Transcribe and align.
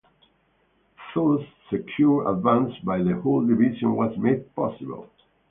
Thus 1.13 1.41
secured, 1.69 2.25
advance 2.25 2.73
by 2.83 3.03
the 3.03 3.21
whole 3.21 3.45
division 3.45 3.95
was 3.95 4.17
made 4.17 4.51
possible. 4.55 5.07